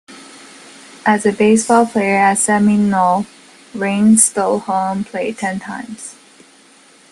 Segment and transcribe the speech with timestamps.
[1.05, 3.27] As a baseball player at Seminole,
[3.75, 6.15] Raines stole home plate ten times.